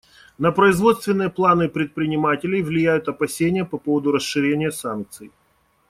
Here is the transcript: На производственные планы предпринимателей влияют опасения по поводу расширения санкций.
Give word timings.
На 0.39 0.51
производственные 0.51 1.29
планы 1.29 1.69
предпринимателей 1.69 2.63
влияют 2.63 3.07
опасения 3.07 3.65
по 3.65 3.77
поводу 3.77 4.11
расширения 4.11 4.71
санкций. 4.71 5.29